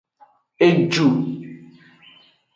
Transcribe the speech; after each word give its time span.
Eju. 0.67 1.07